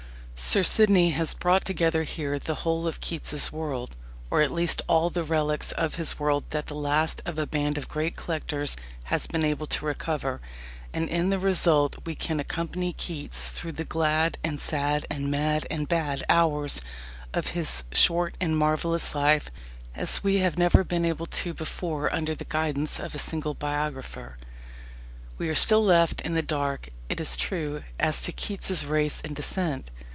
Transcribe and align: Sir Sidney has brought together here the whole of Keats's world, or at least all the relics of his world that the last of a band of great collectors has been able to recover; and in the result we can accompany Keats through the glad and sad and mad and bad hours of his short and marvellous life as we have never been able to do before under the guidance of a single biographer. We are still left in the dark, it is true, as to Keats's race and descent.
Sir 0.43 0.63
Sidney 0.63 1.11
has 1.11 1.35
brought 1.35 1.65
together 1.65 2.01
here 2.01 2.39
the 2.39 2.55
whole 2.65 2.87
of 2.87 2.99
Keats's 2.99 3.51
world, 3.51 3.95
or 4.31 4.41
at 4.41 4.49
least 4.51 4.81
all 4.87 5.11
the 5.11 5.23
relics 5.23 5.71
of 5.73 5.95
his 5.95 6.17
world 6.17 6.45
that 6.49 6.65
the 6.65 6.73
last 6.73 7.21
of 7.27 7.37
a 7.37 7.45
band 7.45 7.77
of 7.77 7.87
great 7.87 8.15
collectors 8.15 8.75
has 9.05 9.27
been 9.27 9.45
able 9.45 9.67
to 9.67 9.85
recover; 9.85 10.41
and 10.93 11.07
in 11.09 11.29
the 11.29 11.37
result 11.37 11.95
we 12.07 12.15
can 12.15 12.39
accompany 12.39 12.91
Keats 12.91 13.51
through 13.51 13.73
the 13.73 13.83
glad 13.85 14.39
and 14.43 14.59
sad 14.59 15.05
and 15.11 15.29
mad 15.29 15.67
and 15.69 15.87
bad 15.87 16.23
hours 16.27 16.81
of 17.35 17.49
his 17.51 17.83
short 17.93 18.33
and 18.41 18.57
marvellous 18.57 19.13
life 19.13 19.51
as 19.93 20.23
we 20.23 20.37
have 20.37 20.57
never 20.57 20.83
been 20.83 21.05
able 21.05 21.27
to 21.27 21.43
do 21.51 21.53
before 21.53 22.11
under 22.11 22.33
the 22.33 22.45
guidance 22.45 22.99
of 22.99 23.13
a 23.13 23.19
single 23.19 23.53
biographer. 23.53 24.39
We 25.37 25.49
are 25.49 25.55
still 25.55 25.85
left 25.85 26.19
in 26.21 26.33
the 26.33 26.41
dark, 26.41 26.89
it 27.09 27.19
is 27.19 27.37
true, 27.37 27.83
as 27.99 28.23
to 28.23 28.31
Keats's 28.31 28.87
race 28.87 29.21
and 29.23 29.35
descent. 29.35 29.91